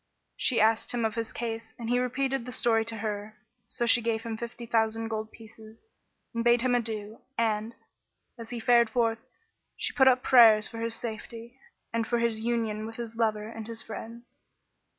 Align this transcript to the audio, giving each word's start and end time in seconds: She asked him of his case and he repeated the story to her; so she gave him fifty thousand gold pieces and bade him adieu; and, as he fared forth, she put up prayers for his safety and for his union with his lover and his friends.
She 0.35 0.59
asked 0.59 0.95
him 0.95 1.05
of 1.05 1.13
his 1.13 1.31
case 1.31 1.75
and 1.77 1.87
he 1.87 1.99
repeated 1.99 2.43
the 2.47 2.51
story 2.51 2.83
to 2.85 2.97
her; 2.97 3.37
so 3.67 3.85
she 3.85 4.01
gave 4.01 4.23
him 4.23 4.35
fifty 4.35 4.65
thousand 4.65 5.09
gold 5.09 5.31
pieces 5.31 5.83
and 6.33 6.43
bade 6.43 6.63
him 6.63 6.73
adieu; 6.73 7.19
and, 7.37 7.75
as 8.35 8.49
he 8.49 8.59
fared 8.59 8.89
forth, 8.89 9.19
she 9.77 9.93
put 9.93 10.07
up 10.07 10.23
prayers 10.23 10.67
for 10.67 10.79
his 10.79 10.95
safety 10.95 11.59
and 11.93 12.07
for 12.07 12.17
his 12.17 12.39
union 12.39 12.87
with 12.87 12.95
his 12.95 13.15
lover 13.15 13.47
and 13.47 13.67
his 13.67 13.83
friends. 13.83 14.33